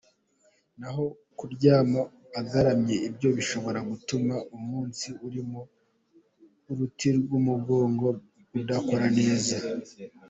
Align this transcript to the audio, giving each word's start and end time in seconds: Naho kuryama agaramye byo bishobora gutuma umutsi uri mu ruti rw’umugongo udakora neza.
Naho 0.79 1.03
kuryama 1.37 2.01
agaramye 2.39 2.95
byo 3.15 3.29
bishobora 3.37 3.79
gutuma 3.89 4.35
umutsi 4.57 5.07
uri 5.25 5.41
mu 5.49 5.61
ruti 6.77 7.07
rw’umugongo 7.19 8.07
udakora 8.59 9.05
neza. 9.19 9.55